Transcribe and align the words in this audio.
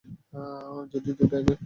যদিও 0.91 1.13
দুটো 1.19 1.35
একই। 1.37 1.55